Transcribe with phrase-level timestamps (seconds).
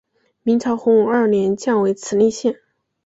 [0.41, 2.59] 明朝洪武二年降为慈利县。